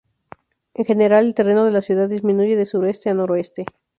[0.73, 3.67] En general, el terreno de la ciudad disminuye de sureste a noroeste.